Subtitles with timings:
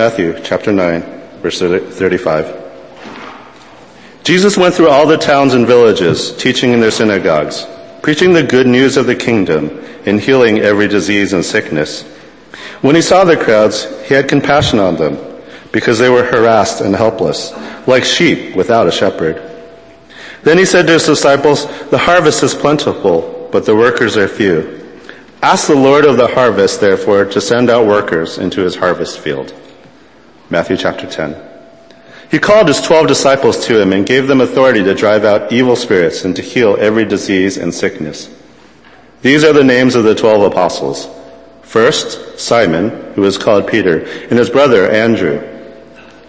[0.00, 1.02] Matthew chapter 9,
[1.42, 2.56] verse 35.
[4.24, 7.66] Jesus went through all the towns and villages, teaching in their synagogues,
[8.00, 9.68] preaching the good news of the kingdom,
[10.06, 12.04] and healing every disease and sickness.
[12.80, 15.18] When he saw the crowds, he had compassion on them,
[15.70, 17.52] because they were harassed and helpless,
[17.86, 19.36] like sheep without a shepherd.
[20.44, 24.80] Then he said to his disciples, The harvest is plentiful, but the workers are few.
[25.42, 29.52] Ask the Lord of the harvest, therefore, to send out workers into his harvest field.
[30.50, 31.50] Matthew chapter 10.
[32.30, 35.74] He called his twelve disciples to him and gave them authority to drive out evil
[35.74, 38.28] spirits and to heal every disease and sickness.
[39.22, 41.08] These are the names of the twelve apostles.
[41.62, 45.46] First, Simon, who is called Peter, and his brother Andrew.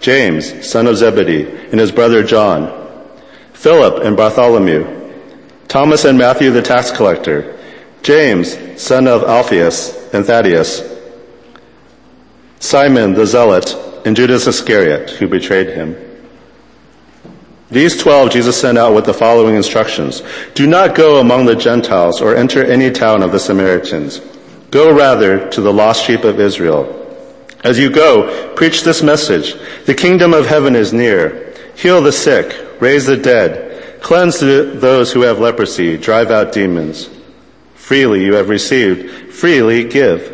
[0.00, 2.70] James, son of Zebedee, and his brother John.
[3.52, 5.12] Philip and Bartholomew.
[5.68, 7.58] Thomas and Matthew the tax collector.
[8.02, 10.82] James, son of Alphaeus and Thaddeus,
[12.58, 15.96] Simon the Zealot, and Judas Iscariot, who betrayed him.
[17.70, 20.22] These twelve Jesus sent out with the following instructions.
[20.54, 24.20] Do not go among the Gentiles or enter any town of the Samaritans.
[24.70, 26.98] Go rather to the lost sheep of Israel.
[27.64, 29.54] As you go, preach this message.
[29.86, 31.54] The kingdom of heaven is near.
[31.76, 37.08] Heal the sick, raise the dead, cleanse those who have leprosy, drive out demons.
[37.74, 40.31] Freely you have received, freely give.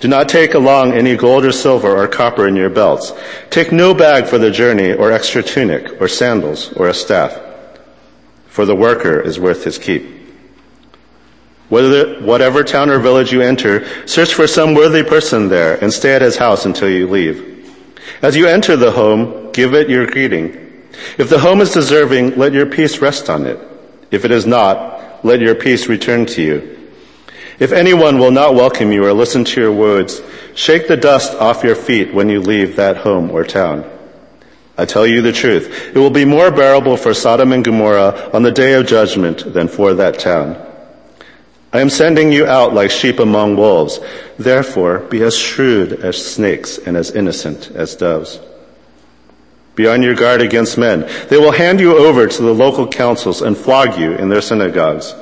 [0.00, 3.12] Do not take along any gold or silver or copper in your belts.
[3.50, 7.40] Take no bag for the journey or extra tunic or sandals or a staff.
[8.46, 10.18] For the worker is worth his keep.
[11.68, 16.14] Whether, whatever town or village you enter, search for some worthy person there and stay
[16.14, 17.56] at his house until you leave.
[18.22, 20.66] As you enter the home, give it your greeting.
[21.18, 23.58] If the home is deserving, let your peace rest on it.
[24.10, 26.77] If it is not, let your peace return to you.
[27.58, 30.22] If anyone will not welcome you or listen to your words,
[30.54, 33.84] shake the dust off your feet when you leave that home or town.
[34.76, 38.44] I tell you the truth, it will be more bearable for Sodom and Gomorrah on
[38.44, 40.56] the day of judgment than for that town.
[41.72, 43.98] I am sending you out like sheep among wolves.
[44.38, 48.38] Therefore, be as shrewd as snakes and as innocent as doves.
[49.74, 51.10] Be on your guard against men.
[51.28, 55.12] They will hand you over to the local councils and flog you in their synagogues.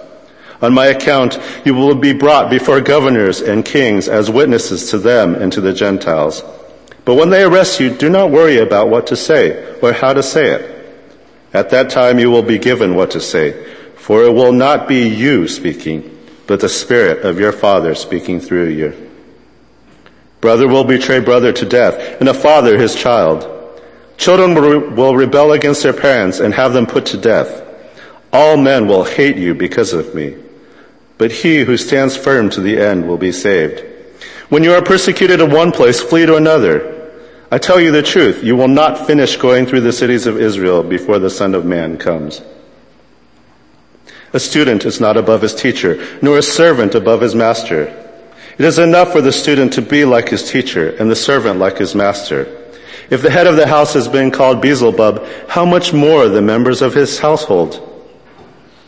[0.63, 5.35] On my account, you will be brought before governors and kings as witnesses to them
[5.35, 6.43] and to the Gentiles.
[7.05, 10.23] But when they arrest you, do not worry about what to say or how to
[10.23, 10.73] say it.
[11.53, 15.09] At that time you will be given what to say, for it will not be
[15.09, 19.11] you speaking, but the Spirit of your Father speaking through you.
[20.41, 23.53] Brother will betray brother to death, and a father his child.
[24.17, 24.55] Children
[24.95, 27.63] will rebel against their parents and have them put to death.
[28.33, 30.37] All men will hate you because of me,
[31.19, 33.85] but he who stands firm to the end will be saved.
[34.49, 36.93] When you are persecuted in one place, flee to another.
[37.51, 40.83] I tell you the truth, you will not finish going through the cities of Israel
[40.83, 42.43] before the Son of Man comes.
[44.33, 47.85] A student is not above his teacher, nor a servant above his master.
[48.59, 51.79] It is enough for the student to be like his teacher and the servant like
[51.79, 52.47] his master.
[53.11, 56.83] If the head of the house has been called Beelzebub, how much more the members
[56.83, 57.83] of his household?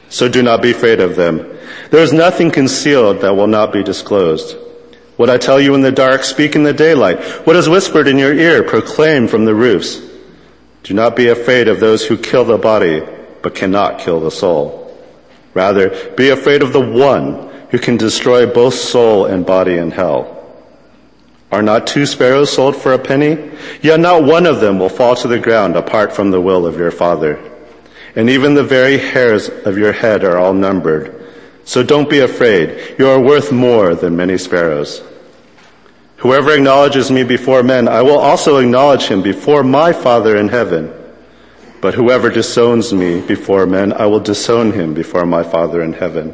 [0.09, 1.58] So do not be afraid of them.
[1.91, 4.57] There is nothing concealed that will not be disclosed.
[5.17, 7.21] What I tell you in the dark, speak in the daylight.
[7.47, 10.01] What is whispered in your ear, proclaim from the roofs.
[10.85, 13.03] Do not be afraid of those who kill the body,
[13.43, 14.97] but cannot kill the soul.
[15.55, 20.35] Rather, be afraid of the one who can destroy both soul and body in hell.
[21.51, 23.51] Are not two sparrows sold for a penny?
[23.81, 26.77] Yet not one of them will fall to the ground apart from the will of
[26.77, 27.43] your Father.
[28.15, 31.18] And even the very hairs of your head are all numbered.
[31.69, 32.97] So don't be afraid.
[32.99, 35.03] You are worth more than many sparrows.
[36.17, 40.91] Whoever acknowledges me before men, I will also acknowledge him before my Father in heaven.
[41.83, 46.33] But whoever disowns me before men, I will disown him before my Father in heaven.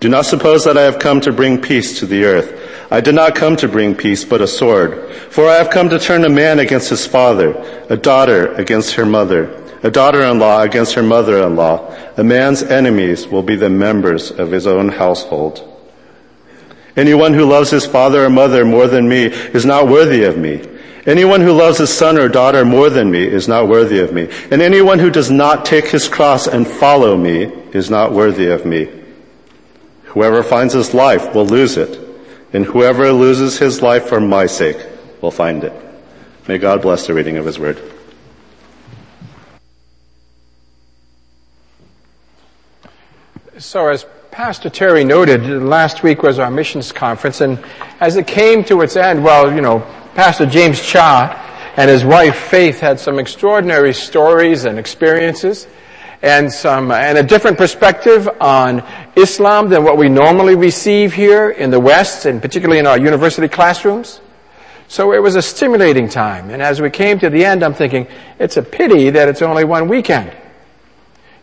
[0.00, 2.90] Do not suppose that I have come to bring peace to the earth.
[2.90, 5.12] I did not come to bring peace, but a sword.
[5.28, 7.52] For I have come to turn a man against his father,
[7.90, 11.94] a daughter against her mother, a daughter-in-law against her mother-in-law.
[12.16, 15.68] A man's enemies will be the members of his own household.
[16.96, 20.62] Anyone who loves his father or mother more than me is not worthy of me.
[21.06, 24.28] Anyone who loves his son or daughter more than me is not worthy of me.
[24.50, 28.64] And anyone who does not take his cross and follow me is not worthy of
[28.64, 28.88] me.
[30.04, 31.98] Whoever finds his life will lose it
[32.52, 34.76] and whoever loses his life for my sake
[35.20, 35.72] will find it.
[36.48, 37.91] May God bless the reading of his word.
[43.62, 47.64] So as Pastor Terry noted, last week was our missions conference, and
[48.00, 49.86] as it came to its end, well, you know,
[50.16, 55.68] Pastor James Cha and his wife Faith had some extraordinary stories and experiences
[56.22, 58.82] and some, and a different perspective on
[59.14, 63.46] Islam than what we normally receive here in the West and particularly in our university
[63.46, 64.20] classrooms.
[64.88, 66.50] So it was a stimulating time.
[66.50, 68.08] And as we came to the end, I'm thinking,
[68.40, 70.32] it's a pity that it's only one weekend.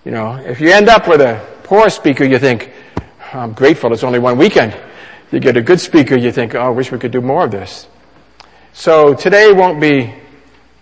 [0.04, 2.72] You know, if you end up with a poor speaker, you think,
[3.32, 4.76] I'm grateful it's only one weekend.
[5.32, 7.52] You get a good speaker, you think, oh, I wish we could do more of
[7.52, 7.88] this.
[8.74, 10.12] So today won't be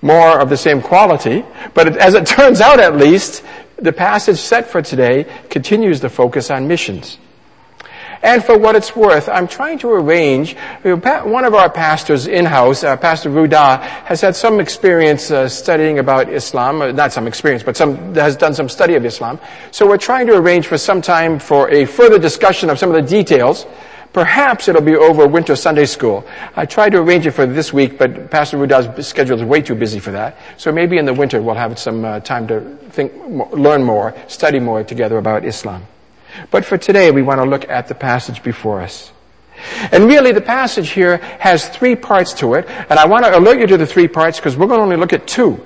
[0.02, 1.44] more of the same quality,
[1.74, 3.44] but as it turns out at least,
[3.76, 7.18] the passage set for today continues the focus on missions.
[8.22, 12.98] And for what it's worth, I'm trying to arrange, one of our pastors in-house, uh,
[12.98, 17.78] Pastor Ruda, has had some experience uh, studying about Islam, uh, not some experience, but
[17.78, 19.40] some, has done some study of Islam.
[19.72, 22.96] So we're trying to arrange for some time for a further discussion of some of
[22.96, 23.66] the details
[24.14, 26.26] Perhaps it'll be over winter Sunday school.
[26.56, 29.76] I tried to arrange it for this week, but Pastor Ruda's schedule is way too
[29.76, 30.38] busy for that.
[30.58, 33.14] So maybe in the winter we'll have some uh, time to think,
[33.54, 35.86] learn more, study more together about Islam.
[36.52, 39.12] But for today, we want to look at the passage before us.
[39.92, 43.60] And really, the passage here has three parts to it, and I want to alert
[43.60, 45.64] you to the three parts because we're going to only look at two.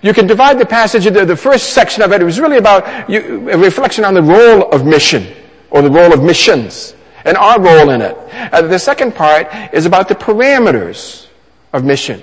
[0.00, 2.22] You can divide the passage into the first section of it.
[2.22, 5.26] It was really about you, a reflection on the role of mission,
[5.70, 8.16] or the role of missions and our role in it.
[8.52, 11.28] Uh, the second part is about the parameters
[11.72, 12.22] of mission.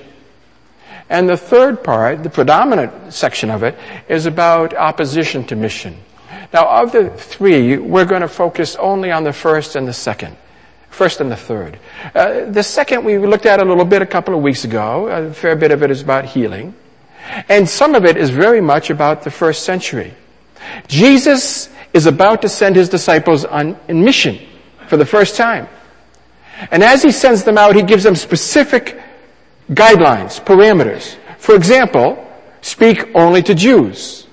[1.10, 3.78] And the third part, the predominant section of it,
[4.08, 5.98] is about opposition to mission.
[6.54, 10.36] Now, of the three, we're going to focus only on the first and the second.
[10.90, 11.80] First and the third.
[12.16, 15.08] Uh, the second we looked at a little bit a couple of weeks ago.
[15.08, 16.74] A fair bit of it is about healing.
[17.48, 20.14] And some of it is very much about the first century.
[20.88, 24.40] Jesus is about to send his disciples on in mission
[24.88, 25.68] for the first time.
[26.72, 29.00] And as he sends them out, he gives them specific
[29.72, 31.16] guidelines, parameters.
[31.38, 32.26] For example,
[32.62, 34.28] speak only to Jews.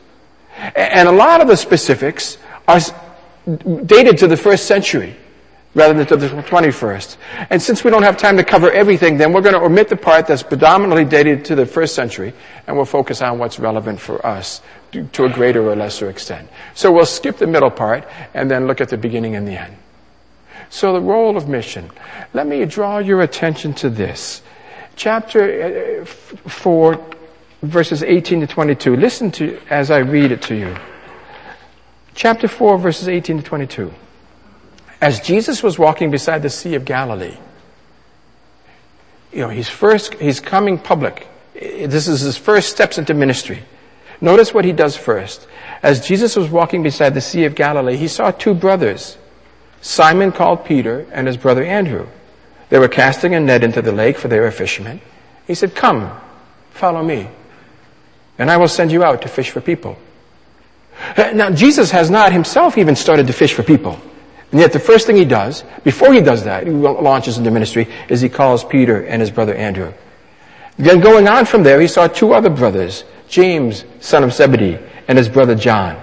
[0.56, 2.80] And a lot of the specifics are
[3.84, 5.16] dated to the first century
[5.76, 7.18] rather than to the 21st.
[7.50, 9.96] And since we don't have time to cover everything, then we're going to omit the
[9.96, 12.32] part that's predominantly dated to the first century,
[12.66, 14.62] and we'll focus on what's relevant for us
[15.12, 16.48] to a greater or lesser extent.
[16.74, 19.76] So we'll skip the middle part and then look at the beginning and the end.
[20.70, 21.90] So the role of mission.
[22.32, 24.40] Let me draw your attention to this.
[24.96, 27.15] Chapter uh, 4,
[27.66, 28.96] verses 18 to 22.
[28.96, 30.76] Listen to as I read it to you.
[32.14, 33.92] Chapter 4, verses 18 to 22.
[35.00, 37.36] As Jesus was walking beside the Sea of Galilee,
[39.32, 41.28] you know, he's first, he's coming public.
[41.54, 43.62] This is his first steps into ministry.
[44.20, 45.46] Notice what he does first.
[45.82, 49.18] As Jesus was walking beside the Sea of Galilee, he saw two brothers,
[49.82, 52.06] Simon called Peter and his brother Andrew.
[52.70, 55.00] They were casting a net into the lake for they were fishermen.
[55.46, 56.10] He said, come,
[56.70, 57.28] follow me,
[58.38, 59.96] and I will send you out to fish for people.
[61.16, 64.00] Uh, now, Jesus has not himself even started to fish for people.
[64.50, 67.88] And yet the first thing he does, before he does that, he launches into ministry,
[68.08, 69.92] is he calls Peter and his brother Andrew.
[70.78, 74.78] Then going on from there, he saw two other brothers, James, son of Zebedee,
[75.08, 76.00] and his brother John.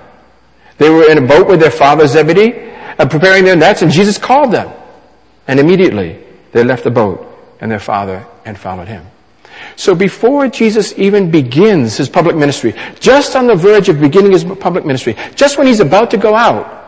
[0.78, 4.18] They were in a boat with their father Zebedee, uh, preparing their nets, and Jesus
[4.18, 4.72] called them.
[5.48, 7.28] And immediately they left the boat
[7.60, 9.06] and their father and followed him.
[9.76, 14.44] So before Jesus even begins his public ministry, just on the verge of beginning his
[14.44, 16.82] public ministry, just when he's about to go out,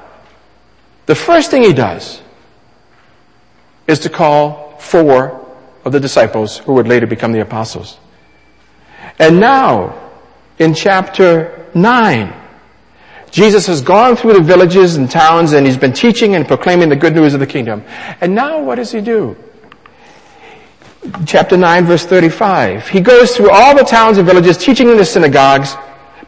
[1.05, 2.21] the first thing he does
[3.87, 5.45] is to call four
[5.83, 7.97] of the disciples who would later become the apostles.
[9.19, 10.11] And now,
[10.57, 12.33] in chapter 9,
[13.31, 16.95] Jesus has gone through the villages and towns and he's been teaching and proclaiming the
[16.95, 17.83] good news of the kingdom.
[18.21, 19.35] And now what does he do?
[21.25, 22.87] Chapter 9 verse 35.
[22.87, 25.75] He goes through all the towns and villages teaching in the synagogues,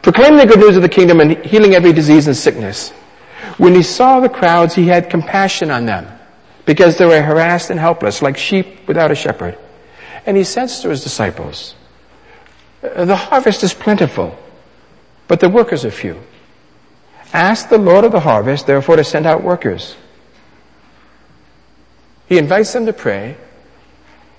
[0.02, 2.90] proclaiming the good news of the kingdom and healing every disease and sickness.
[3.56, 6.06] When he saw the crowds, he had compassion on them
[6.64, 9.58] because they were harassed and helpless like sheep without a shepherd.
[10.26, 11.74] And he says to his disciples,
[12.82, 14.38] uh, the harvest is plentiful,
[15.26, 16.20] but the workers are few.
[17.32, 19.96] Ask the Lord of the harvest, therefore, to send out workers.
[22.28, 23.36] He invites them to pray,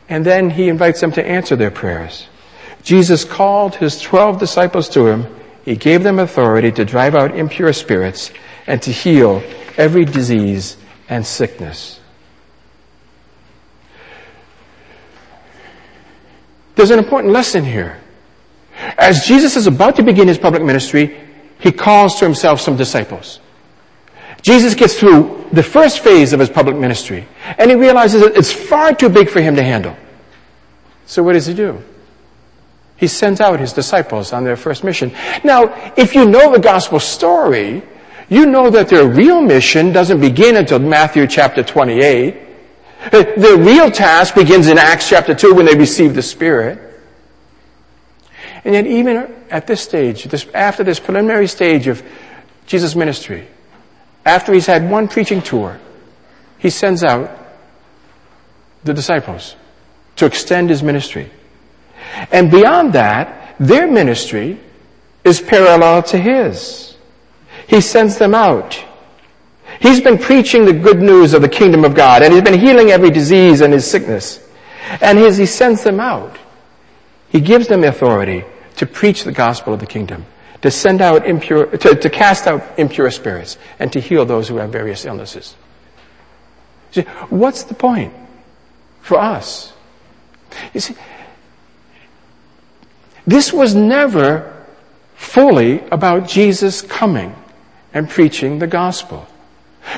[0.09, 2.27] and then he invites them to answer their prayers.
[2.81, 5.27] Jesus called his twelve disciples to him.
[5.63, 8.31] He gave them authority to drive out impure spirits
[8.65, 9.43] and to heal
[9.77, 11.99] every disease and sickness.
[16.75, 17.99] There's an important lesson here.
[18.97, 21.19] As Jesus is about to begin his public ministry,
[21.59, 23.41] he calls to himself some disciples.
[24.41, 27.27] Jesus gets through the first phase of his public ministry
[27.57, 29.95] and he realizes that it's far too big for him to handle.
[31.05, 31.83] So what does he do?
[32.97, 35.13] He sends out his disciples on their first mission.
[35.43, 37.81] Now, if you know the gospel story,
[38.27, 42.37] you know that their real mission doesn't begin until Matthew chapter 28.
[43.11, 46.77] Their real task begins in Acts chapter 2 when they receive the Spirit.
[48.65, 52.03] And yet even at this stage, this, after this preliminary stage of
[52.67, 53.47] Jesus' ministry,
[54.29, 55.79] after he's had one preaching tour,
[56.59, 57.31] he sends out
[58.83, 59.55] the disciples
[60.17, 61.31] to extend his ministry.
[62.31, 64.59] And beyond that, their ministry
[65.23, 66.95] is parallel to his.
[67.67, 68.83] He sends them out.
[69.81, 72.91] He's been preaching the good news of the kingdom of God, and he's been healing
[72.91, 74.45] every disease and his sickness.
[75.01, 76.37] And he sends them out,
[77.29, 78.43] he gives them authority
[78.77, 80.25] to preach the gospel of the kingdom,
[80.61, 84.57] to send out impure, to, to cast out impure spirits, and to heal those who
[84.57, 85.55] have various illnesses.
[86.91, 88.13] See, what's the point
[89.01, 89.73] for us?
[90.73, 90.95] You see,
[93.27, 94.65] this was never
[95.15, 97.35] fully about Jesus coming
[97.93, 99.27] and preaching the gospel.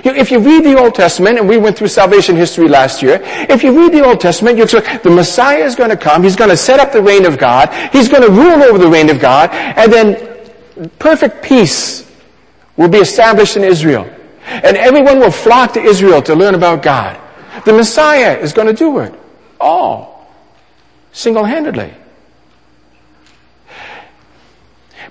[0.03, 3.63] If you read the Old Testament, and we went through salvation history last year, if
[3.63, 6.49] you read the Old Testament, you expect the Messiah is going to come, he's going
[6.49, 9.19] to set up the reign of God, he's going to rule over the reign of
[9.19, 10.31] God, and then
[10.99, 12.09] perfect peace
[12.77, 14.09] will be established in Israel.
[14.45, 17.19] And everyone will flock to Israel to learn about God.
[17.65, 19.13] The Messiah is going to do it.
[19.59, 20.27] All.
[21.11, 21.93] Single-handedly.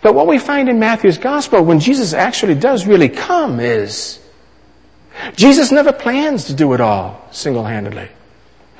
[0.02, 4.18] But what we find in Matthew's gospel when Jesus actually does really come is
[5.36, 8.08] Jesus never plans to do it all single-handedly.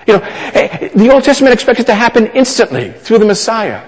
[0.07, 3.87] You know, eh, the Old Testament expects it to happen instantly through the Messiah.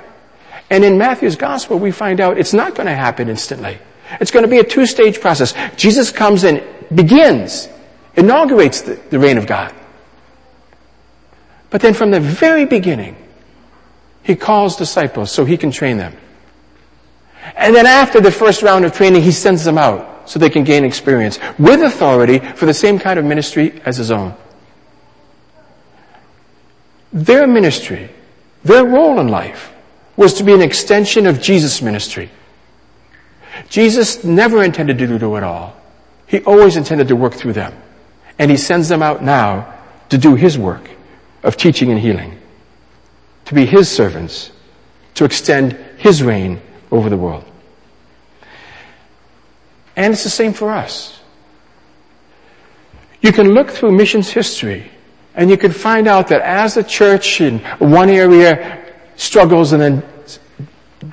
[0.73, 3.79] And in Matthew's gospel, we find out it's not going to happen instantly.
[4.23, 5.53] It's going to be a two-stage process.
[5.77, 6.65] Jesus comes and
[6.95, 7.69] begins,
[8.17, 9.75] inaugurates the, the reign of God.
[11.69, 13.17] But then from the very beginning,
[14.23, 16.17] he calls disciples so he can train them.
[17.55, 20.65] And then after the first round of training, he sends them out so they can
[20.65, 24.35] gain experience with authority for the same kind of ministry as his own.
[27.13, 28.09] Their ministry,
[28.65, 29.72] their role in life
[30.23, 32.31] was to be an extension of Jesus' ministry.
[33.69, 35.77] Jesus never intended to do it all.
[36.27, 37.75] He always intended to work through them.
[38.39, 39.75] And he sends them out now
[40.11, 40.89] to do his work
[41.43, 42.39] of teaching and healing,
[43.47, 44.53] to be his servants,
[45.15, 46.61] to extend his reign
[46.91, 47.45] over the world.
[49.97, 51.21] And it's the same for us.
[53.21, 54.91] You can look through missions history
[55.35, 58.79] and you can find out that as the church in one area
[59.17, 60.12] struggles and then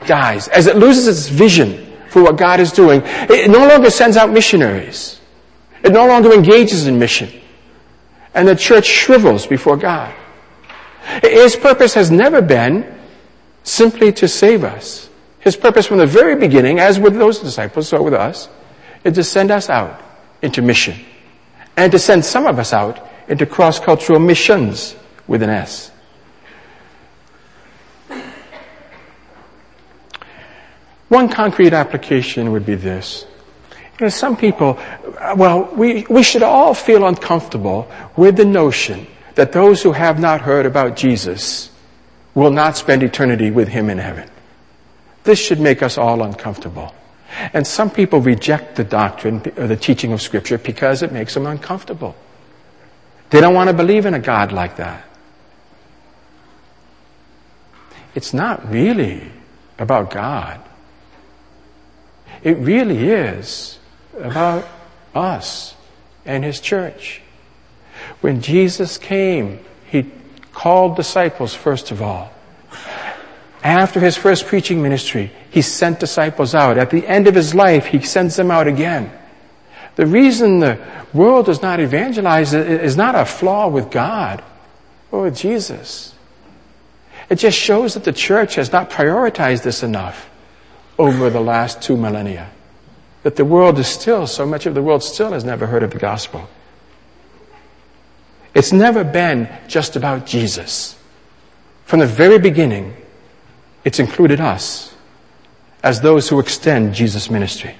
[0.05, 4.17] dies, as it loses its vision for what God is doing, it no longer sends
[4.17, 5.19] out missionaries.
[5.83, 7.29] It no longer engages in mission.
[8.33, 10.13] And the church shrivels before God.
[11.21, 12.99] His purpose has never been
[13.63, 15.09] simply to save us.
[15.39, 18.49] His purpose from the very beginning, as with those disciples, so with us,
[19.03, 20.01] is to send us out
[20.41, 20.95] into mission.
[21.77, 24.95] And to send some of us out into cross-cultural missions
[25.27, 25.91] with an S.
[31.09, 33.25] One concrete application would be this.
[33.99, 34.79] You know, some people,
[35.35, 40.41] well, we, we should all feel uncomfortable with the notion that those who have not
[40.41, 41.69] heard about Jesus
[42.33, 44.29] will not spend eternity with Him in heaven.
[45.23, 46.93] This should make us all uncomfortable.
[47.53, 51.45] And some people reject the doctrine or the teaching of Scripture because it makes them
[51.45, 52.15] uncomfortable.
[53.29, 55.05] They don't want to believe in a God like that.
[58.15, 59.31] It's not really
[59.77, 60.61] about God.
[62.43, 63.79] It really is
[64.17, 64.67] about
[65.13, 65.75] us
[66.25, 67.21] and His church.
[68.21, 70.11] When Jesus came, He
[70.53, 72.31] called disciples first of all.
[73.63, 76.77] After his first preaching ministry, he sent disciples out.
[76.77, 79.11] At the end of his life, he sends them out again.
[79.95, 80.79] The reason the
[81.13, 84.41] world does not evangelize is not a flaw with God
[85.11, 86.13] or with Jesus.
[87.29, 90.29] It just shows that the church has not prioritized this enough
[90.99, 92.51] over the last two millennia.
[93.23, 95.91] That the world is still, so much of the world still has never heard of
[95.91, 96.47] the gospel.
[98.53, 100.97] It's never been just about Jesus.
[101.85, 102.95] From the very beginning,
[103.83, 104.93] it's included us
[105.81, 107.75] as those who extend Jesus' ministry.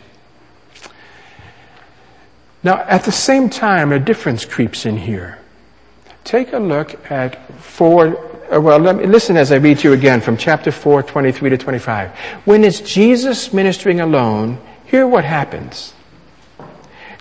[2.64, 5.38] Now, at the same time, a difference creeps in here.
[6.24, 9.90] Take a look at four, uh, Uh, well, let me, listen as I read to
[9.90, 12.12] you again from chapter 4, 23 to 25.
[12.46, 15.94] When it's Jesus ministering alone, hear what happens.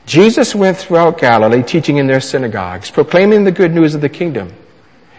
[0.06, 4.54] Jesus went throughout Galilee, teaching in their synagogues, proclaiming the good news of the kingdom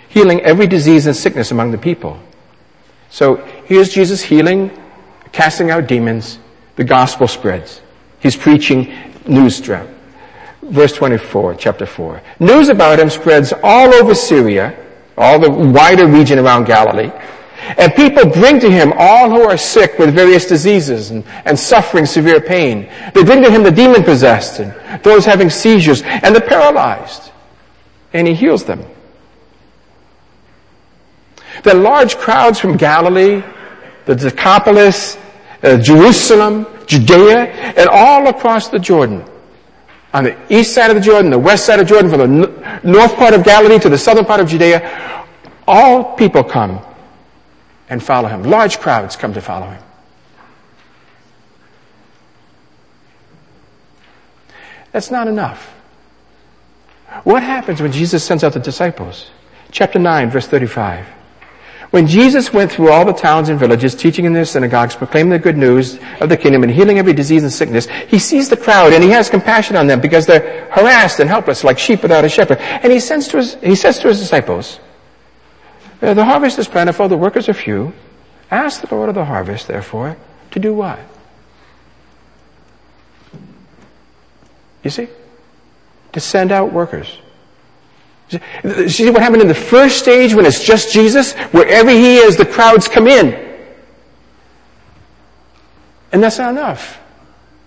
[0.09, 2.19] healing every disease and sickness among the people.
[3.09, 4.71] So here's Jesus healing,
[5.31, 6.39] casting out demons.
[6.75, 7.81] The gospel spreads.
[8.19, 8.93] He's preaching
[9.27, 9.87] news drought.
[10.63, 12.21] Verse 24, chapter 4.
[12.39, 14.77] News about him spreads all over Syria,
[15.19, 17.11] all the wider region around Galilee.
[17.77, 22.05] And people bring to him all who are sick with various diseases and, and suffering
[22.05, 22.89] severe pain.
[23.13, 24.73] They bring to him the demon possessed and
[25.03, 27.31] those having seizures and the paralyzed.
[28.13, 28.83] And he heals them.
[31.63, 33.43] The large crowds from Galilee,
[34.05, 35.17] the Decapolis,
[35.61, 39.25] uh, Jerusalem, Judea, and all across the Jordan.
[40.13, 43.15] On the east side of the Jordan, the west side of Jordan, from the north
[43.15, 45.27] part of Galilee to the southern part of Judea,
[45.67, 46.79] all people come
[47.89, 48.43] and follow him.
[48.43, 49.83] Large crowds come to follow him.
[54.91, 55.75] That's not enough.
[57.23, 59.29] What happens when Jesus sends out the disciples?
[59.71, 61.05] Chapter 9, verse 35.
[61.91, 65.39] When Jesus went through all the towns and villages, teaching in their synagogues, proclaiming the
[65.39, 68.93] good news of the kingdom and healing every disease and sickness, he sees the crowd
[68.93, 72.29] and he has compassion on them because they're harassed and helpless like sheep without a
[72.29, 72.59] shepherd.
[72.59, 74.79] And he, sends to his, he says to his disciples,
[76.01, 77.91] uh, the harvest is plentiful, the workers are few.
[78.51, 80.15] Ask the Lord of the harvest, therefore,
[80.51, 80.99] to do what?
[84.83, 85.07] You see?
[86.13, 87.19] To send out workers.
[88.29, 91.33] See what happened in the first stage when it's just Jesus?
[91.51, 93.33] Wherever he is, the crowds come in.
[96.11, 96.99] And that's not enough.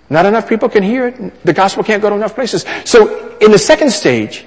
[0.08, 1.44] Not enough people can hear it.
[1.44, 2.64] The gospel can't go to enough places.
[2.84, 4.44] So in the second stage,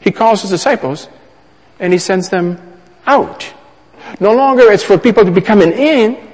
[0.00, 1.08] he calls his disciples
[1.80, 2.60] and he sends them
[3.06, 3.52] out.
[4.20, 6.28] No longer it's for people to be coming in.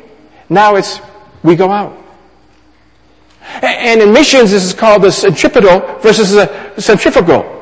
[0.51, 1.01] Now it's
[1.43, 1.97] we go out.
[3.63, 7.56] And in missions, this is called the centripetal versus the centrifugal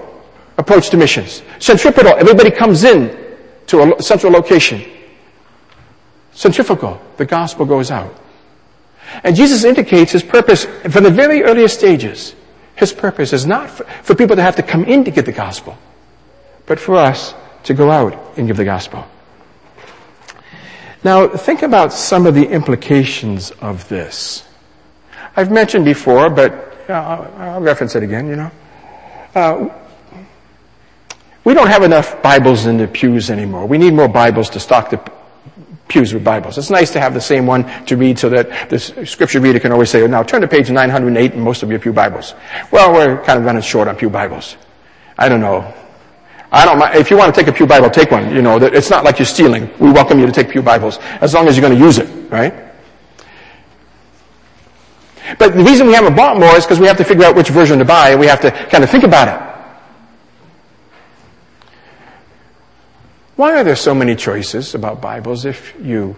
[0.57, 1.43] approach to missions.
[1.59, 4.83] Centripetal, everybody comes in to a central location.
[6.33, 8.15] Centrifugal, the gospel goes out.
[9.23, 12.35] And Jesus indicates his purpose from the very earliest stages.
[12.77, 15.33] His purpose is not for, for people to have to come in to get the
[15.33, 15.79] gospel,
[16.67, 19.07] but for us to go out and give the gospel.
[21.05, 24.43] Now, think about some of the implications of this.
[25.37, 26.93] I've mentioned before, but uh,
[27.37, 28.51] I'll reference it again, you know.
[29.35, 29.69] Uh,
[31.45, 33.67] we don't have enough Bibles in the pews anymore.
[33.67, 35.01] We need more Bibles to stock the
[35.89, 36.57] pews with Bibles.
[36.57, 39.71] It's nice to have the same one to read so that the scripture reader can
[39.71, 42.35] always say, now turn to page 908 in most of your pew Bibles.
[42.73, 44.57] Well, we're kind of running short on pew Bibles.
[45.19, 45.73] I don't know.
[46.51, 46.97] I don't mind.
[46.97, 48.35] If you want to take a pew Bible, take one.
[48.35, 49.71] You know, it's not like you're stealing.
[49.79, 52.09] We welcome you to take pew Bibles as long as you're going to use it,
[52.31, 52.55] right?
[55.39, 57.49] But the reason we haven't bought more is because we have to figure out which
[57.49, 59.54] version to buy and we have to kind of think about it.
[63.37, 66.15] Why are there so many choices about Bibles if you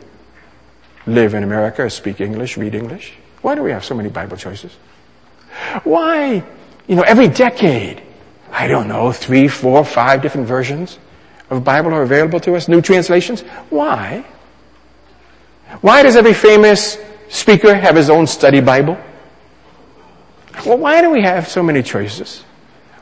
[1.07, 3.15] live in America, speak English, read English?
[3.41, 4.77] Why do we have so many Bible choices?
[5.85, 6.45] Why,
[6.87, 8.03] you know, every decade,
[8.51, 10.99] I don't know, three, four, five different versions
[11.49, 13.41] of Bible are available to us, new translations?
[13.71, 14.23] Why?
[15.81, 16.99] Why does every famous
[17.31, 18.99] speaker have his own study Bible?
[20.67, 22.45] Well, why do we have so many choices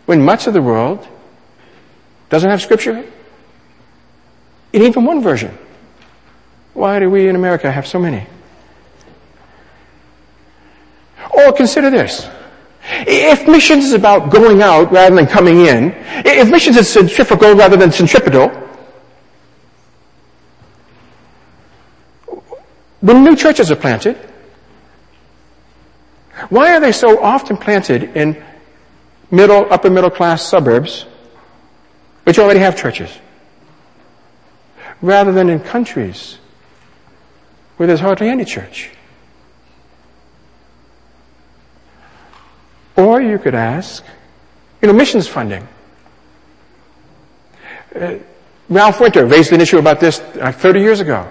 [0.07, 1.07] when much of the world
[2.29, 3.05] doesn't have scripture?
[4.74, 5.56] In even one version.
[6.74, 8.26] Why do we in America have so many?
[11.30, 12.28] Or consider this.
[12.82, 15.94] If missions is about going out rather than coming in,
[16.26, 18.48] if missions is centrifugal rather than centripetal,
[23.00, 24.16] when new churches are planted,
[26.48, 28.44] why are they so often planted in
[29.30, 31.06] middle, upper middle class suburbs
[32.24, 33.16] which already have churches?
[35.04, 36.38] Rather than in countries
[37.76, 38.90] where there's hardly any church.
[42.96, 44.02] Or you could ask,
[44.80, 45.66] you know, missions funding.
[47.94, 48.14] Uh,
[48.70, 51.30] Ralph Winter raised an issue about this uh, 30 years ago.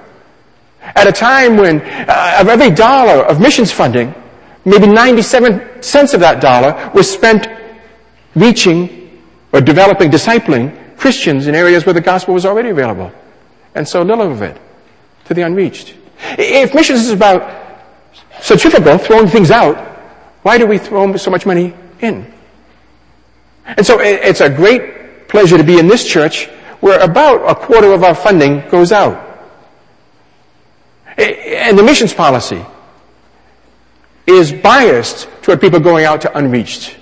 [0.81, 4.13] At a time when uh, of every dollar of missions funding,
[4.65, 7.47] maybe 97 cents of that dollar was spent
[8.35, 9.19] reaching
[9.51, 13.11] or developing, discipling Christians in areas where the gospel was already available
[13.75, 14.59] and so little of it
[15.25, 15.95] to the unreached.
[16.37, 17.81] If missions is about
[18.41, 19.77] centrifugal, throwing things out,
[20.43, 22.31] why do we throw so much money in?
[23.65, 26.47] And so it's a great pleasure to be in this church
[26.81, 29.29] where about a quarter of our funding goes out.
[31.17, 32.63] And the missions policy
[34.27, 36.97] is biased toward people going out to unreached.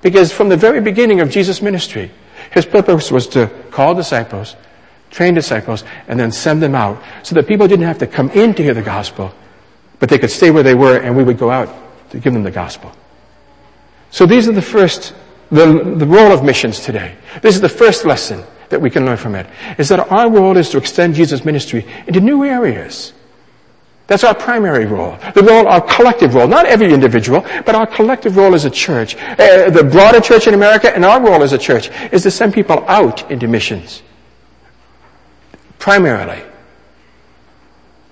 [0.00, 2.10] Because from the very beginning of Jesus' ministry,
[2.50, 4.56] his purpose was to call disciples
[5.12, 8.54] train disciples, and then send them out so that people didn't have to come in
[8.54, 9.32] to hear the gospel,
[10.00, 11.68] but they could stay where they were and we would go out
[12.10, 12.90] to give them the gospel.
[14.10, 15.14] So these are the first,
[15.50, 17.14] the, the role of missions today.
[17.40, 19.46] This is the first lesson that we can learn from it,
[19.78, 23.12] is that our role is to extend Jesus' ministry into new areas.
[24.06, 25.16] That's our primary role.
[25.34, 29.16] The role, our collective role, not every individual, but our collective role as a church.
[29.16, 32.52] Uh, the broader church in America and our role as a church is to send
[32.52, 34.02] people out into missions.
[35.82, 36.40] Primarily.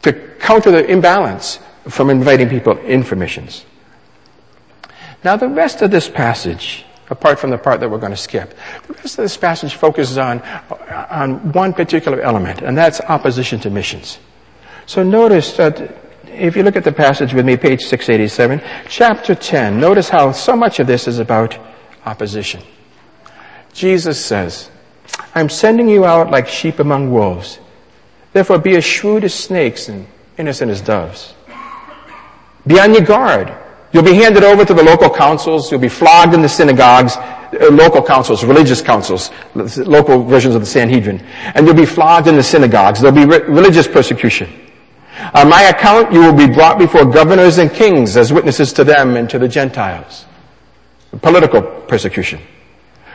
[0.03, 3.65] To counter the imbalance from inviting people in for missions.
[5.23, 8.59] Now the rest of this passage, apart from the part that we're going to skip,
[8.89, 10.41] the rest of this passage focuses on,
[11.11, 14.19] on one particular element, and that's opposition to missions.
[14.87, 19.79] So notice that if you look at the passage with me, page 687, chapter 10,
[19.79, 21.57] notice how so much of this is about
[22.05, 22.63] opposition.
[23.73, 24.73] Jesus says,
[25.35, 27.61] I'm sending you out like sheep among wolves.
[28.33, 30.07] Therefore be as shrewd as snakes and
[30.39, 31.35] innocent as doves.
[32.67, 33.53] Be on your guard.
[33.93, 35.71] You'll be handed over to the local councils.
[35.71, 40.67] You'll be flogged in the synagogues, uh, local councils, religious councils, local versions of the
[40.67, 41.21] Sanhedrin.
[41.55, 43.01] And you'll be flogged in the synagogues.
[43.01, 44.69] There'll be re- religious persecution.
[45.35, 49.17] On my account, you will be brought before governors and kings as witnesses to them
[49.17, 50.25] and to the Gentiles.
[51.21, 52.41] Political persecution.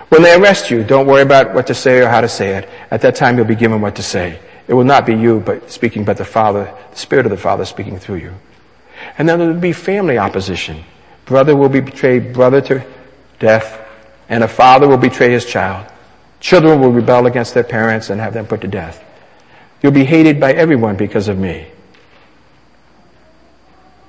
[0.09, 2.69] When they arrest you, don't worry about what to say or how to say it.
[2.91, 4.39] At that time, you'll be given what to say.
[4.67, 7.65] It will not be you, but speaking, but the Father, the Spirit of the Father
[7.65, 8.33] speaking through you.
[9.17, 10.83] And then there will be family opposition.
[11.25, 12.85] Brother will betray brother to
[13.39, 13.81] death,
[14.29, 15.91] and a father will betray his child.
[16.39, 19.03] Children will rebel against their parents and have them put to death.
[19.81, 21.67] You'll be hated by everyone because of me.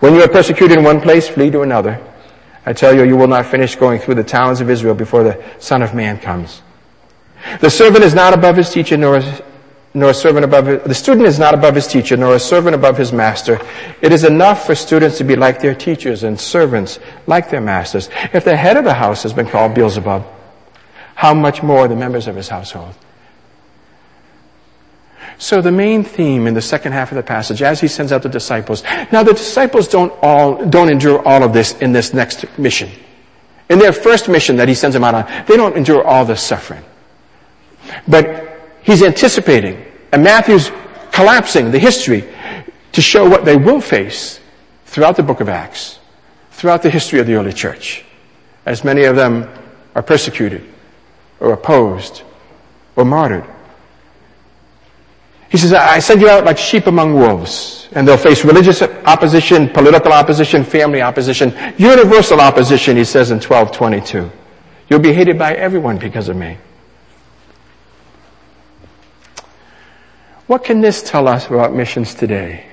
[0.00, 2.00] When you are persecuted in one place, flee to another.
[2.66, 5.42] I tell you, you will not finish going through the towns of Israel before the
[5.60, 6.62] Son of Man comes.
[7.60, 9.22] The servant is not above his teacher, nor
[9.94, 12.74] nor a servant above his, the student is not above his teacher, nor a servant
[12.74, 13.58] above his master.
[14.02, 18.10] It is enough for students to be like their teachers and servants like their masters.
[18.34, 20.26] If the head of the house has been called Beelzebub,
[21.14, 22.94] how much more the members of his household?
[25.38, 28.22] So the main theme in the second half of the passage, as he sends out
[28.22, 32.46] the disciples, now the disciples don't all, don't endure all of this in this next
[32.58, 32.90] mission.
[33.68, 36.42] In their first mission that he sends them out on, they don't endure all this
[36.42, 36.82] suffering.
[38.08, 40.70] But he's anticipating and Matthew's
[41.12, 42.24] collapsing the history
[42.92, 44.40] to show what they will face
[44.86, 45.98] throughout the book of Acts,
[46.52, 48.04] throughout the history of the early church,
[48.64, 49.48] as many of them
[49.94, 50.64] are persecuted
[51.40, 52.22] or opposed
[52.96, 53.44] or martyred.
[55.50, 59.68] He says, I send you out like sheep among wolves, and they'll face religious opposition,
[59.68, 64.30] political opposition, family opposition, universal opposition, he says in 1222.
[64.88, 66.58] You'll be hated by everyone because of me.
[70.46, 72.66] What can this tell us about missions today?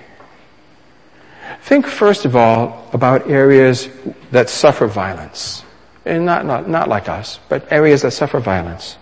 [1.61, 3.87] Think first of all about areas
[4.31, 5.63] that suffer violence.
[6.05, 8.97] And not, not, not like us, but areas that suffer violence.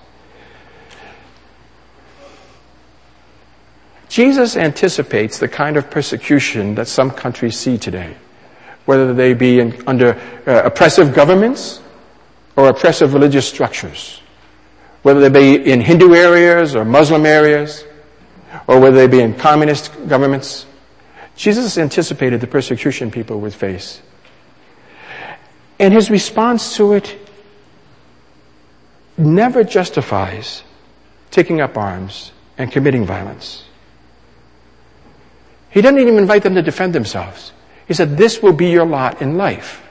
[4.12, 8.14] Jesus anticipates the kind of persecution that some countries see today,
[8.84, 11.80] whether they be in, under uh, oppressive governments
[12.58, 14.20] or oppressive religious structures,
[15.04, 17.86] whether they be in Hindu areas or Muslim areas,
[18.68, 20.66] or whether they be in communist governments.
[21.38, 24.02] Jesus anticipated the persecution people would face.
[25.80, 27.18] And his response to it
[29.18, 30.64] never justifies
[31.30, 33.64] taking up arms and committing violence.
[35.72, 37.54] He doesn't even invite them to defend themselves.
[37.88, 39.82] He said, this will be your lot in life.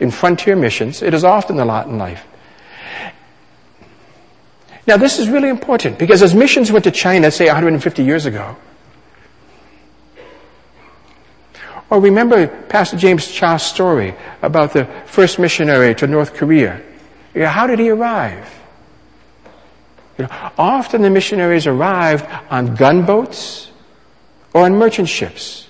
[0.00, 2.26] In frontier missions, it is often the lot in life.
[4.86, 8.56] Now, this is really important because as missions went to China, say 150 years ago,
[11.90, 16.80] or remember Pastor James Cha's story about the first missionary to North Korea.
[17.34, 18.48] You know, how did he arrive?
[20.18, 23.69] You know, often the missionaries arrived on gunboats
[24.54, 25.66] or on merchant ships.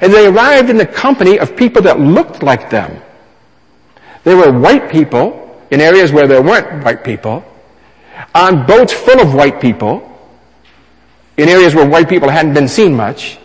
[0.00, 3.00] And they arrived in the company of people that looked like them.
[4.24, 7.44] They were white people in areas where there weren't white people
[8.34, 10.04] on boats full of white people
[11.36, 13.38] in areas where white people hadn't been seen much.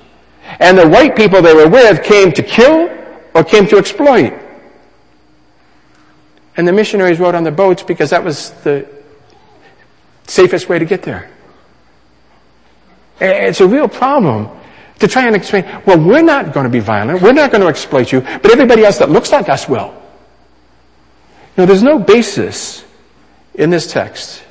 [0.60, 2.90] And the white people they were with came to kill
[3.34, 4.34] or came to exploit.
[6.58, 8.88] And the missionaries rode on the boats because that was the
[10.28, 11.30] safest way to get there.
[13.24, 14.50] It's a real problem
[15.00, 17.22] to try and explain, well, we're not going to be violent.
[17.22, 19.94] We're not going to exploit you, but everybody else that looks like us will.
[21.58, 22.84] Now, there's no basis
[23.54, 24.44] in this text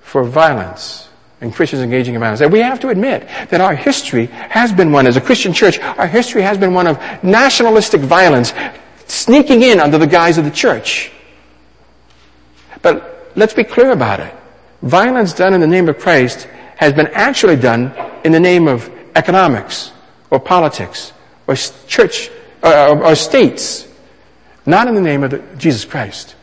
[0.00, 1.08] for violence
[1.40, 2.40] and Christians engaging in violence.
[2.40, 5.78] And we have to admit that our history has been one, as a Christian church,
[5.78, 8.52] our history has been one of nationalistic violence
[9.06, 11.12] sneaking in under the guise of the church.
[12.82, 14.34] But let's be clear about it.
[14.82, 18.90] Violence done in the name of Christ has been actually done in the name of
[19.14, 19.92] economics
[20.30, 21.12] or politics
[21.46, 21.54] or
[21.86, 22.30] church
[22.62, 23.86] or, or states,
[24.66, 26.34] not in the name of the, Jesus Christ.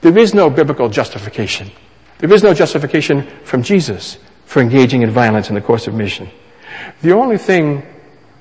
[0.00, 1.70] There is no biblical justification.
[2.18, 6.28] There is no justification from Jesus for engaging in violence in the course of mission.
[7.02, 7.82] The only thing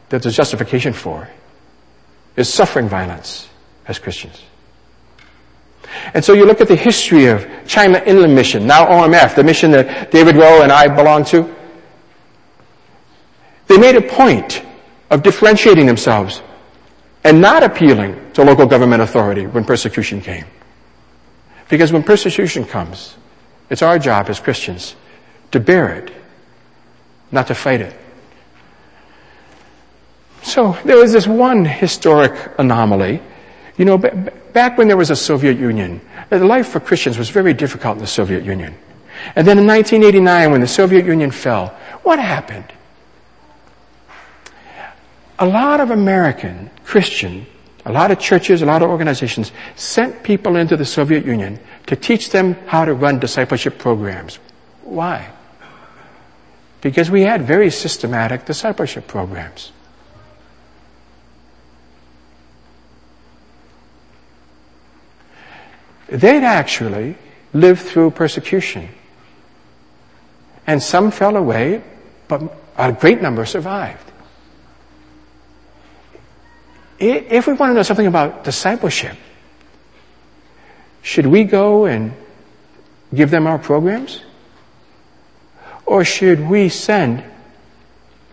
[0.10, 1.27] that there's justification for
[2.36, 3.49] is suffering violence
[3.88, 4.41] as Christians.
[6.13, 9.71] And so you look at the history of China Inland Mission, now OMF, the mission
[9.71, 11.54] that David Rowe and I belong to.
[13.67, 14.63] They made a point
[15.10, 16.41] of differentiating themselves
[17.23, 20.45] and not appealing to local government authority when persecution came.
[21.69, 23.17] Because when persecution comes,
[23.69, 24.95] it's our job as Christians
[25.52, 26.12] to bear it,
[27.32, 27.97] not to fight it.
[30.43, 33.21] So there was this one historic anomaly.
[33.78, 37.98] You know, back when there was a Soviet Union, life for Christians was very difficult
[37.98, 38.76] in the Soviet Union.
[39.36, 41.68] And then in 1989, when the Soviet Union fell,
[42.04, 42.66] what happened?
[45.40, 47.46] A lot of American Christian,
[47.86, 51.96] a lot of churches, a lot of organizations sent people into the Soviet Union to
[51.96, 54.40] teach them how to run discipleship programs.
[54.84, 55.30] Why?
[56.82, 59.72] Because we had very systematic discipleship programs.
[66.10, 67.15] They'd actually
[67.54, 68.89] lived through persecution.
[70.65, 71.82] And some fell away,
[72.28, 72.41] but
[72.78, 74.04] a great number survived.
[77.00, 79.17] If we want to know something about discipleship,
[81.02, 82.13] should we go and
[83.13, 84.24] give them our programs?
[85.86, 87.24] Or should we send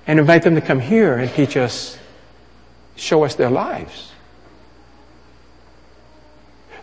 [0.06, 1.98] and invite them to come here and teach us,
[2.96, 4.13] show us their lives?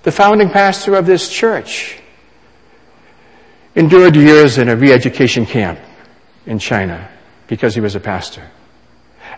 [0.04, 2.00] The founding pastor of this church
[3.76, 5.80] endured years in a re-education camp
[6.46, 7.08] in China
[7.48, 8.50] because he was a pastor.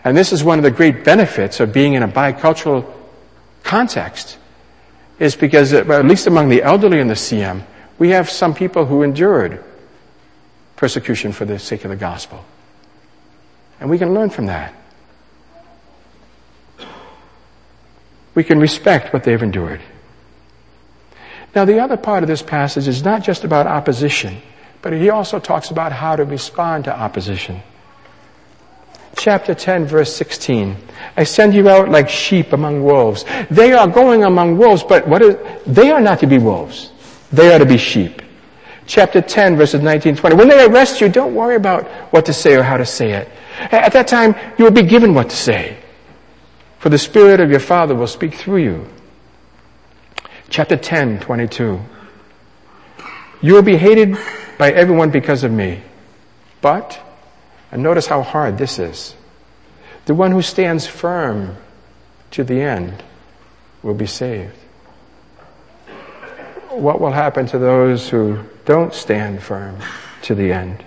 [0.04, 2.90] And this is one of the great benefits of being in a bicultural
[3.62, 4.38] context
[5.18, 7.62] is because, uh, at least among the elderly in the CM,
[7.98, 9.62] we have some people who endured
[10.76, 12.44] persecution for the sake of the gospel.
[13.80, 14.74] And we can learn from that.
[18.34, 19.80] We can respect what they've endured.
[21.54, 24.42] Now, the other part of this passage is not just about opposition,
[24.82, 27.62] but he also talks about how to respond to opposition
[29.16, 30.76] chapter 10 verse 16.
[31.16, 33.24] I send you out like sheep among wolves.
[33.50, 35.36] They are going among wolves, but what is,
[35.66, 36.92] they are not to be wolves.
[37.32, 38.22] They are to be sheep.
[38.86, 40.36] Chapter 10 verses 19, 20.
[40.36, 43.28] When they arrest you, don't worry about what to say or how to say it.
[43.58, 45.78] At that time, you will be given what to say.
[46.78, 48.86] For the Spirit of your Father will speak through you.
[50.54, 51.80] Chapter 10, 22.
[53.42, 54.16] You will be hated
[54.56, 55.82] by everyone because of me.
[56.60, 56.96] But
[57.72, 59.16] and notice how hard this is.
[60.06, 61.56] The one who stands firm
[62.30, 63.02] to the end
[63.82, 64.54] will be saved.
[66.70, 69.76] What will happen to those who don't stand firm
[70.22, 70.84] to the end?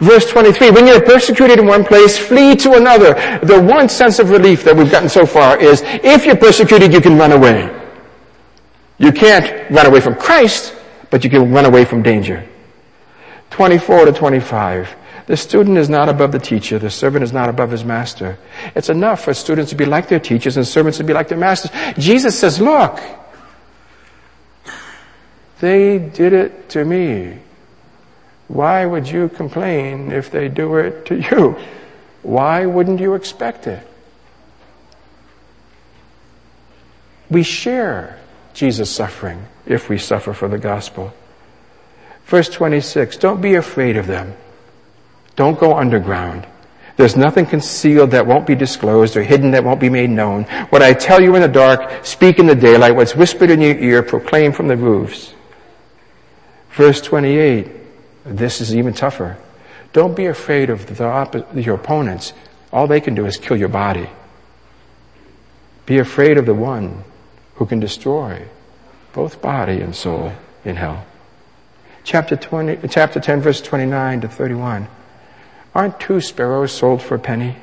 [0.00, 3.14] Verse 23, when you're persecuted in one place, flee to another.
[3.40, 7.00] The one sense of relief that we've gotten so far is if you're persecuted, you
[7.00, 7.77] can run away.
[8.98, 10.74] You can't run away from Christ,
[11.10, 12.46] but you can run away from danger.
[13.50, 14.94] 24 to 25.
[15.26, 16.78] The student is not above the teacher.
[16.78, 18.38] The servant is not above his master.
[18.74, 21.38] It's enough for students to be like their teachers and servants to be like their
[21.38, 21.70] masters.
[21.98, 22.98] Jesus says, look,
[25.60, 27.38] they did it to me.
[28.48, 31.56] Why would you complain if they do it to you?
[32.22, 33.86] Why wouldn't you expect it?
[37.30, 38.18] We share
[38.58, 41.12] Jesus' suffering if we suffer for the gospel.
[42.26, 44.34] Verse 26, don't be afraid of them.
[45.36, 46.44] Don't go underground.
[46.96, 50.42] There's nothing concealed that won't be disclosed or hidden that won't be made known.
[50.70, 52.96] What I tell you in the dark, speak in the daylight.
[52.96, 55.32] What's whispered in your ear, proclaim from the roofs.
[56.72, 57.70] Verse 28.
[58.24, 59.38] This is even tougher.
[59.92, 62.32] Don't be afraid of the op- your opponents.
[62.72, 64.10] All they can do is kill your body.
[65.86, 67.04] Be afraid of the one
[67.58, 68.46] who can destroy
[69.12, 70.32] both body and soul
[70.64, 71.04] in hell.
[72.04, 74.88] Chapter 20, chapter 10 verse 29 to 31.
[75.74, 77.56] Aren't two sparrows sold for a penny?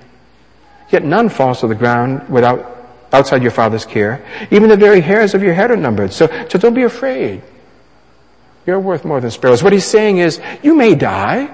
[0.90, 4.24] Yet none falls to the ground without, outside your father's care.
[4.52, 6.14] Even the very hairs of your head are numbered.
[6.14, 7.42] So, so don't be afraid.
[8.68, 9.64] You're worth more than sparrows.
[9.64, 11.54] What he's saying is, you may die,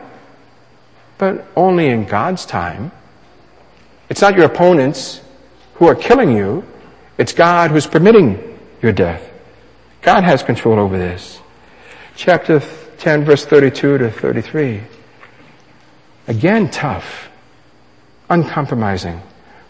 [1.18, 2.92] but only in God's time.
[4.10, 5.22] It's not your opponents
[5.76, 6.66] who are killing you.
[7.22, 9.22] It's God who's permitting your death.
[10.02, 11.40] God has control over this.
[12.16, 12.64] Chapter
[12.98, 14.82] 10 verse 32 to 33.
[16.28, 17.30] Again, tough.
[18.28, 19.22] Uncompromising.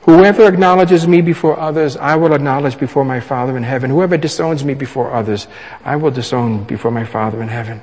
[0.04, 3.90] Whoever acknowledges me before others, I will acknowledge before my Father in heaven.
[3.90, 5.48] Whoever disowns me before others,
[5.84, 7.82] I will disown before my Father in heaven.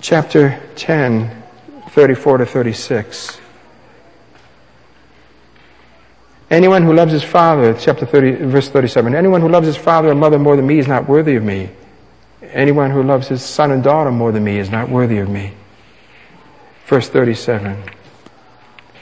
[0.00, 1.44] Chapter 10,
[1.90, 3.38] 34 to 36.
[6.50, 10.14] Anyone who loves his father, chapter 30, verse 37, anyone who loves his father or
[10.14, 11.68] mother more than me is not worthy of me.
[12.42, 15.52] Anyone who loves his son and daughter more than me is not worthy of me.
[16.86, 17.76] Verse 37.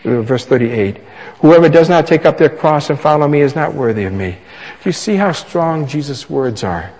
[0.04, 0.98] Uh, verse 38.
[1.40, 4.32] Whoever does not take up their cross and follow me is not worthy of me.
[4.32, 6.92] Do you see how strong Jesus' words are?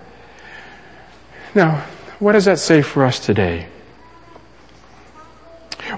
[1.55, 1.85] Now,
[2.21, 3.67] what does that say for us today?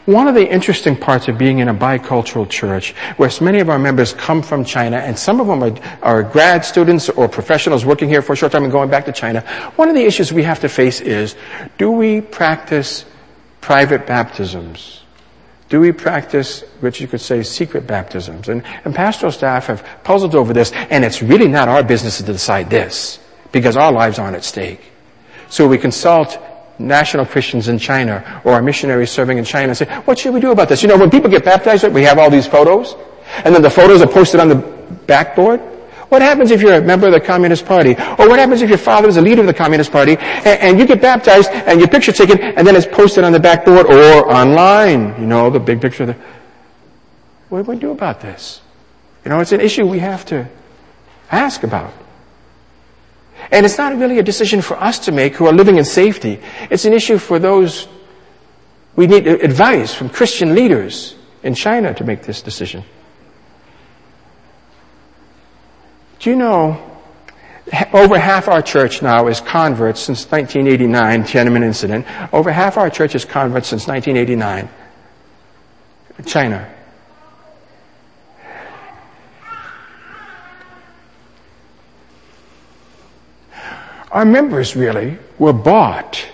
[0.08, 3.78] One of the interesting parts of being in a bicultural church, where many of our
[3.78, 8.08] members come from China, and some of them are, are, grad students or professionals working
[8.08, 9.42] here for a short time and going back to China,
[9.76, 11.36] one of the issues we have to face is,
[11.76, 13.04] do we practice
[13.60, 15.02] private baptisms?
[15.68, 18.48] Do we practice, which you could say, secret baptisms?
[18.48, 22.22] And, and pastoral staff have puzzled over this, and it's really not our business to
[22.22, 23.18] decide this,
[23.52, 24.90] because our lives aren't at stake.
[25.50, 26.38] So we consult
[26.78, 30.52] national Christians in China or our missionaries serving in China say, what should we do
[30.52, 30.82] about this?
[30.82, 32.94] You know, when people get baptized, we have all these photos,
[33.44, 34.56] and then the photos are posted on the
[35.06, 35.60] backboard.
[36.08, 37.92] What happens if you're a member of the Communist Party?
[37.92, 40.78] Or what happens if your father is a leader of the Communist Party and, and,
[40.78, 44.32] you get baptized and your picture taken and then it's posted on the backboard or
[44.32, 45.20] online?
[45.20, 46.16] You know, the big picture the...
[47.50, 48.62] What do we do about this?
[49.24, 50.48] You know, it's an issue we have to
[51.30, 51.92] ask about.
[53.50, 56.40] And it's not really a decision for us to make who are living in safety.
[56.70, 57.88] It's an issue for those
[58.96, 62.84] we need advice from Christian leaders in China to make this decision.
[66.18, 66.98] Do you know
[67.92, 72.06] over half our church now is converts since 1989, Tiananmen incident.
[72.32, 74.68] Over half our church is converts since 1989.
[76.26, 76.74] China.
[84.18, 86.26] Our members really were bought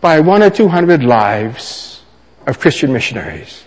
[0.00, 2.02] by one or two hundred lives
[2.46, 3.64] of Christian missionaries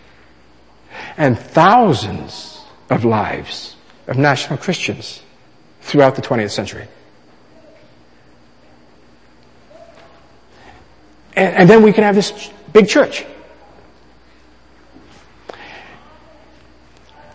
[1.15, 3.75] and thousands of lives
[4.07, 5.21] of national Christians
[5.81, 6.87] throughout the 20th century.
[11.35, 13.27] And, and, then we can have this big church.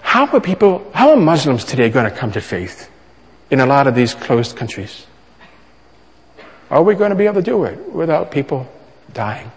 [0.00, 2.90] How are people, how are Muslims today going to come to faith
[3.50, 5.06] in a lot of these closed countries?
[6.70, 8.70] Are we going to be able to do it without people
[9.12, 9.50] dying?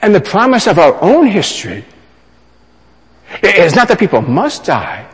[0.00, 1.84] And the promise of our own history
[3.42, 5.06] is not that people must die,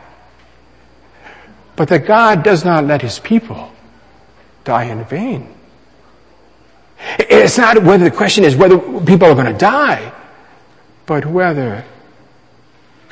[1.75, 3.71] but that God does not let his people
[4.63, 5.53] die in vain.
[7.19, 10.11] It's not whether the question is whether people are going to die,
[11.05, 11.83] but whether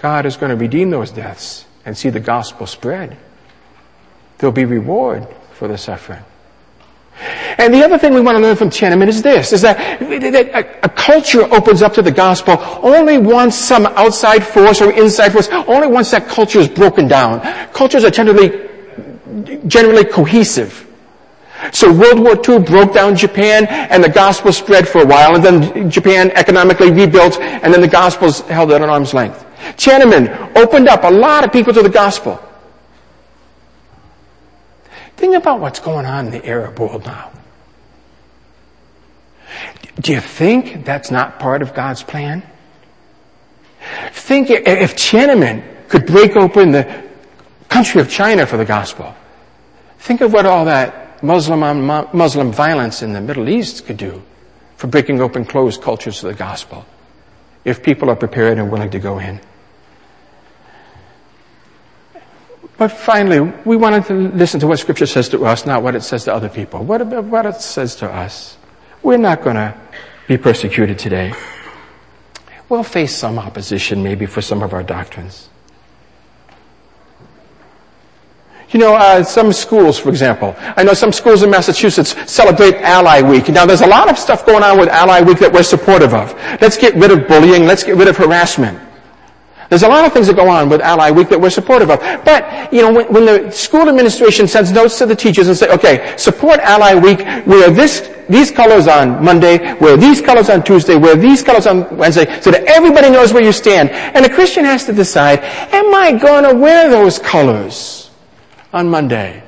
[0.01, 3.17] God is going to redeem those deaths and see the gospel spread.
[4.37, 6.23] There'll be reward for the suffering.
[7.59, 10.35] And the other thing we want to learn from Tiananmen is this, is that, that
[10.35, 15.29] a, a, culture opens up to the gospel only once some outside force or inside
[15.29, 17.41] force, only once that culture is broken down.
[17.73, 18.67] Cultures are generally,
[19.67, 20.87] generally cohesive.
[21.71, 25.43] So World War II broke down Japan and the gospel spread for a while and
[25.43, 29.45] then Japan economically rebuilt and then the gospel held at an arm's length.
[29.77, 32.41] Tiananmen opened up a lot of people to the gospel.
[35.17, 37.31] Think about what's going on in the Arab world now.
[39.99, 42.41] Do you think that's not part of God's plan?
[44.13, 47.03] Think if Tiananmen could break open the
[47.69, 49.15] country of China for the gospel.
[49.99, 53.97] Think of what all that Muslim um, on Muslim violence in the Middle East could
[53.97, 54.21] do
[54.75, 56.85] for breaking open closed cultures to the gospel.
[57.63, 59.39] If people are prepared and willing to go in.
[62.81, 66.01] But finally, we wanted to listen to what Scripture says to us, not what it
[66.01, 66.83] says to other people.
[66.83, 68.57] What, what it says to us?
[69.03, 69.77] We're not to
[70.27, 71.31] be persecuted today.
[72.69, 75.50] We'll face some opposition maybe for some of our doctrines.
[78.71, 83.21] You know, uh, some schools, for example, I know some schools in Massachusetts celebrate Ally
[83.21, 83.49] Week.
[83.49, 86.33] Now, there's a lot of stuff going on with Ally Week that we're supportive of.
[86.61, 87.65] Let's get rid of bullying.
[87.65, 88.79] Let's get rid of harassment.
[89.67, 91.99] There's a lot of things that go on with Ally Week that we're supportive of.
[92.25, 95.69] But, you know, when, when, the school administration sends notes to the teachers and say,
[95.71, 100.95] okay, support Ally Week, wear this, these colors on Monday, wear these colors on Tuesday,
[100.95, 103.89] wear these colors on Wednesday, so that everybody knows where you stand.
[103.91, 105.39] And a Christian has to decide,
[105.73, 108.00] am I going to wear those colors
[108.73, 109.43] on Monday?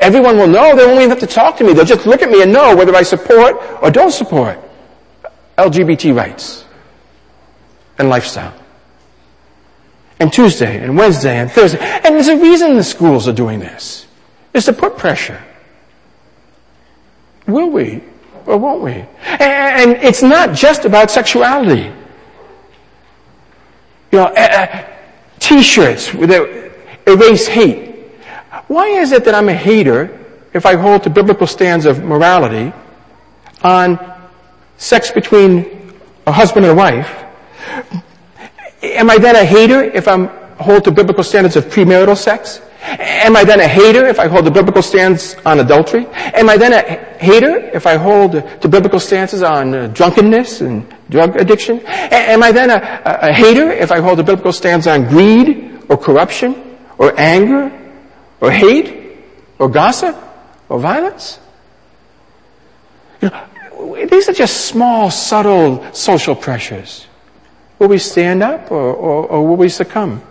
[0.00, 0.76] Everyone will know.
[0.76, 1.72] They won't even have to talk to me.
[1.72, 4.58] They'll just look at me and know whether I support or don't support
[5.56, 6.64] LGBT rights
[7.98, 8.54] and lifestyle
[10.20, 11.78] and Tuesday and Wednesday and Thursday.
[11.80, 14.06] And there's a reason the schools are doing this.
[14.54, 15.42] Is to put pressure.
[17.46, 18.02] Will we
[18.46, 19.04] or won't we?
[19.22, 21.92] And it's not just about sexuality.
[24.10, 24.86] You know,
[25.38, 26.72] t-shirts that
[27.06, 27.87] erase hate.
[28.68, 32.72] Why is it that I'm a hater if I hold to biblical stands of morality
[33.62, 33.98] on
[34.76, 35.92] sex between
[36.26, 37.24] a husband and a wife
[38.82, 40.26] Am I then a hater if I
[40.62, 42.60] hold to biblical standards of premarital sex?
[42.80, 46.06] Am I then a hater if I hold to biblical stands on adultery?
[46.12, 46.80] Am I then a
[47.18, 51.80] hater if I hold to biblical stances on uh, drunkenness and drug addiction?
[51.86, 55.80] Am I then a, a, a hater if I hold to biblical stands on greed
[55.88, 57.72] or corruption or anger
[58.40, 59.18] or hate
[59.58, 60.16] or gossip
[60.68, 61.38] or violence?
[63.20, 67.06] You know, these are just small, subtle social pressures.
[67.78, 70.22] Will we stand up or, or, or will we succumb?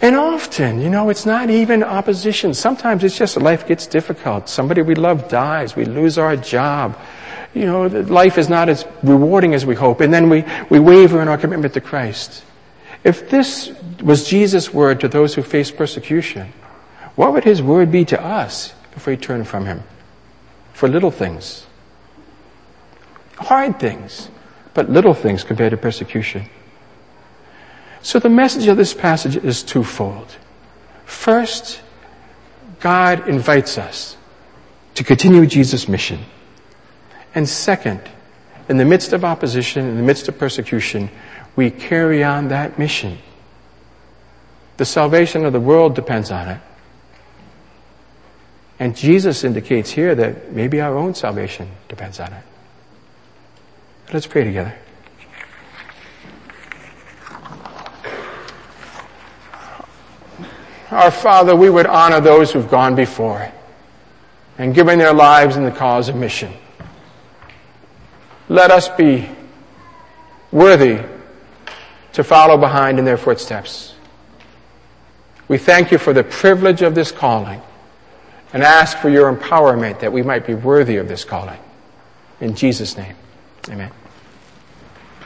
[0.00, 2.54] And often, you know, it's not even opposition.
[2.54, 4.48] Sometimes it's just life gets difficult.
[4.48, 5.76] Somebody we love dies.
[5.76, 6.98] We lose our job.
[7.54, 10.00] You know, life is not as rewarding as we hope.
[10.00, 12.42] And then we, we waver in our commitment to Christ.
[13.04, 13.72] If this
[14.02, 16.52] was Jesus' word to those who face persecution,
[17.16, 19.82] what would his word be to us if we turn from him?
[20.72, 21.66] For little things.
[23.36, 24.28] Hard things
[24.74, 26.48] but little things compared to persecution.
[28.02, 30.36] So the message of this passage is twofold.
[31.04, 31.80] First,
[32.80, 34.16] God invites us
[34.94, 36.20] to continue Jesus' mission.
[37.34, 38.00] And second,
[38.68, 41.10] in the midst of opposition, in the midst of persecution,
[41.56, 43.18] we carry on that mission.
[44.78, 46.60] The salvation of the world depends on it.
[48.78, 52.42] And Jesus indicates here that maybe our own salvation depends on it.
[54.12, 54.74] Let's pray together.
[60.90, 63.50] Our Father, we would honor those who've gone before
[64.58, 66.52] and given their lives in the cause of mission.
[68.48, 69.28] Let us be
[70.50, 70.98] worthy
[72.12, 73.94] to follow behind in their footsteps.
[75.48, 77.60] We thank you for the privilege of this calling
[78.52, 81.58] and ask for your empowerment that we might be worthy of this calling.
[82.40, 83.14] In Jesus' name,
[83.68, 83.90] amen.